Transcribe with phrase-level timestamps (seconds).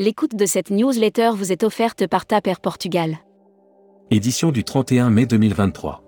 [0.00, 3.18] L'écoute de cette newsletter vous est offerte par Taper Portugal.
[4.10, 6.02] Édition du 31 mai 2023.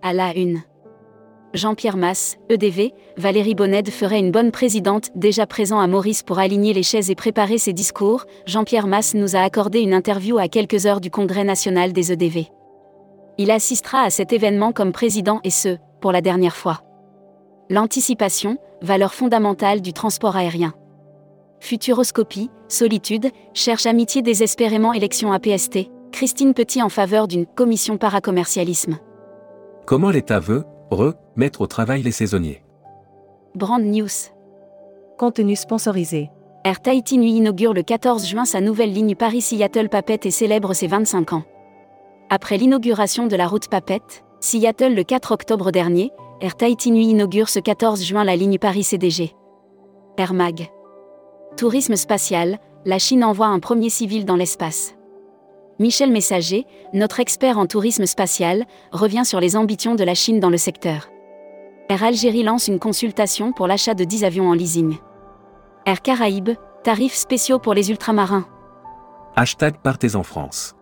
[0.00, 0.62] À la une.
[1.52, 6.72] Jean-Pierre Masse, EDV, Valérie Bonnède ferait une bonne présidente, déjà présent à Maurice pour aligner
[6.72, 8.24] les chaises et préparer ses discours.
[8.46, 12.46] Jean-Pierre Masse nous a accordé une interview à quelques heures du Congrès national des EDV.
[13.36, 16.80] Il assistera à cet événement comme président et ce, pour la dernière fois.
[17.68, 20.72] L'anticipation, valeur fondamentale du transport aérien.
[21.60, 28.98] Futuroscopie, solitude, cherche amitié désespérément élection APST, Christine Petit en faveur d'une commission paracommercialisme.
[29.86, 32.62] Comment l'État veut, re, mettre au travail les saisonniers
[33.54, 34.08] Brand News.
[35.18, 36.30] Contenu sponsorisé.
[36.64, 40.86] Air Tahiti Nui inaugure le 14 juin sa nouvelle ligne Paris-Seattle Papette et célèbre ses
[40.86, 41.44] 25 ans.
[42.30, 47.48] Après l'inauguration de la route Papette, Seattle le 4 octobre dernier, Air Tahiti Nui inaugure
[47.48, 49.34] ce 14 juin la ligne Paris-CDG.
[50.16, 50.68] Air Mag.
[51.56, 54.96] Tourisme spatial, la Chine envoie un premier civil dans l'espace.
[55.78, 60.50] Michel Messager, notre expert en tourisme spatial, revient sur les ambitions de la Chine dans
[60.50, 61.08] le secteur.
[61.88, 64.96] Air Algérie lance une consultation pour l'achat de 10 avions en leasing.
[65.86, 68.46] Air Caraïbes, tarifs spéciaux pour les ultramarins.
[69.36, 70.74] Hashtag Partez en France.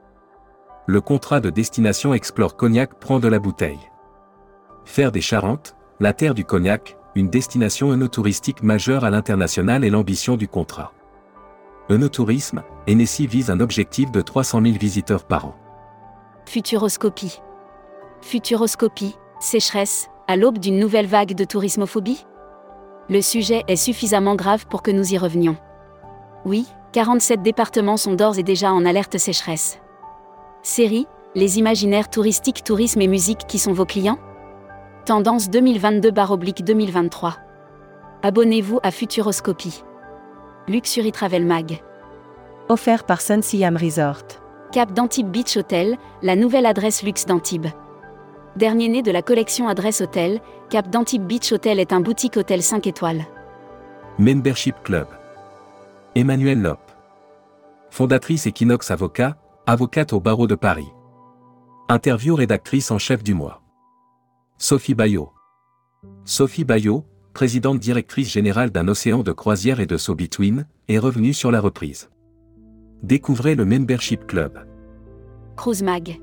[0.86, 3.90] Le contrat de destination Explore Cognac prend de la bouteille.
[4.86, 10.36] Faire des Charentes, la terre du cognac, une destination œnotouristique majeure à l'international est l'ambition
[10.36, 10.92] du contrat.
[11.90, 15.54] Œnotourisme, Enessi vise un objectif de 300 000 visiteurs par an.
[16.46, 17.40] Futuroscopie.
[18.22, 22.24] Futuroscopie, sécheresse, à l'aube d'une nouvelle vague de tourismophobie?
[23.10, 25.56] Le sujet est suffisamment grave pour que nous y revenions.
[26.44, 29.78] Oui, 47 départements sont d'ores et déjà en alerte sécheresse.
[30.62, 34.18] Série, les imaginaires touristiques, tourisme et musique qui sont vos clients?
[35.04, 37.32] Tendance 2022-2023.
[38.22, 39.82] Abonnez-vous à Futuroscopie.
[40.68, 41.82] Luxury Travel Mag.
[42.68, 44.22] Offert par Sun Siam Resort.
[44.70, 47.66] Cap d'Antibes Beach Hotel, la nouvelle adresse luxe d'Antibes.
[48.54, 52.62] Dernier né de la collection Adresse Hôtel, Cap d'Antibes Beach Hotel est un boutique hôtel
[52.62, 53.24] 5 étoiles.
[54.20, 55.08] Membership Club.
[56.14, 56.78] Emmanuel Lop.
[57.90, 59.36] Fondatrice Equinox Avocat,
[59.66, 60.92] avocate au barreau de Paris.
[61.88, 63.61] Interview rédactrice en chef du mois.
[64.64, 65.32] Sophie Bayot.
[66.24, 71.32] Sophie Bayot, présidente directrice générale d'un océan de croisière et de So Between, est revenue
[71.32, 72.10] sur la reprise.
[73.02, 74.64] Découvrez le Membership Club.
[75.56, 76.20] Cruise Mag.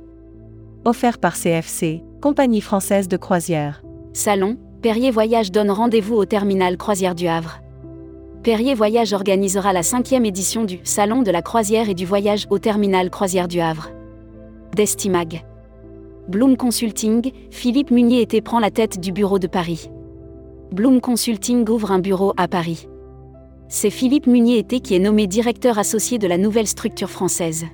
[0.85, 3.83] Offert par CFC, compagnie française de croisière.
[4.13, 7.59] Salon, Perrier Voyage donne rendez-vous au terminal Croisière du Havre.
[8.41, 12.57] Perrier Voyage organisera la cinquième édition du Salon de la croisière et du voyage au
[12.57, 13.89] terminal Croisière du Havre.
[14.77, 15.43] Destimag.
[16.29, 19.89] Bloom Consulting, Philippe Munier était prend la tête du bureau de Paris.
[20.71, 22.87] Bloom Consulting ouvre un bureau à Paris.
[23.67, 27.65] C'est Philippe Munier était qui est nommé directeur associé de la nouvelle structure française.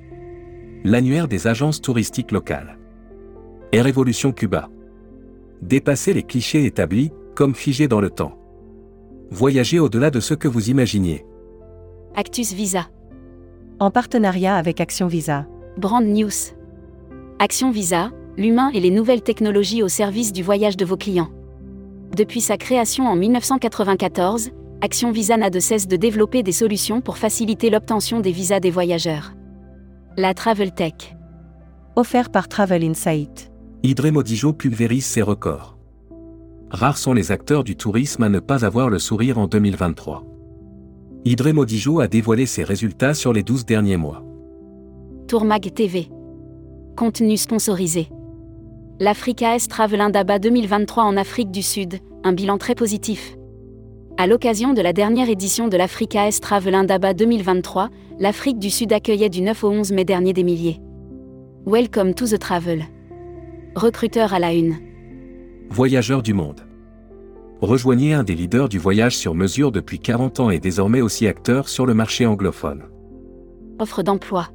[0.84, 2.78] L'annuaire des agences touristiques locales.
[3.72, 4.70] Et Révolution Cuba.
[5.60, 8.38] Dépasser les clichés établis, comme figés dans le temps.
[9.30, 11.26] Voyager au-delà de ce que vous imaginiez.
[12.14, 12.88] Actus Visa.
[13.80, 15.46] En partenariat avec Action Visa.
[15.76, 16.54] Brand News.
[17.38, 21.30] Action Visa, l'humain et les nouvelles technologies au service du voyage de vos clients.
[22.16, 24.50] Depuis sa création en 1994,
[24.82, 28.70] Action Visa n'a de cesse de développer des solutions pour faciliter l'obtention des visas des
[28.70, 29.32] voyageurs.
[30.16, 31.16] La Travel Tech.
[31.96, 33.50] Offert par Travel Insight.
[33.82, 35.76] Idré Modijo pulvérise ses records.
[36.70, 40.24] Rares sont les acteurs du tourisme à ne pas avoir le sourire en 2023.
[41.24, 44.22] Idré Modijo a dévoilé ses résultats sur les 12 derniers mois.
[45.26, 46.08] Tourmag TV.
[46.96, 48.08] Contenu sponsorisé.
[48.98, 53.36] L'Africa Est Travel Indaba 2023 en Afrique du Sud, un bilan très positif.
[54.16, 58.94] À l'occasion de la dernière édition de l'Africa Est Travel Indaba 2023, l'Afrique du Sud
[58.94, 60.80] accueillait du 9 au 11 mai dernier des milliers.
[61.66, 62.86] Welcome to the travel.
[63.74, 64.76] Recruteur à la une.
[65.68, 66.62] Voyageurs du monde.
[67.60, 71.68] Rejoignez un des leaders du voyage sur mesure depuis 40 ans et désormais aussi acteur
[71.68, 72.84] sur le marché anglophone.
[73.78, 74.48] Offre d'emploi.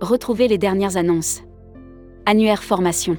[0.00, 1.42] Retrouvez les dernières annonces.
[2.24, 3.18] Annuaire formation.